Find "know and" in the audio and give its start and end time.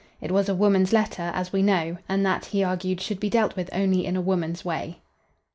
1.61-2.25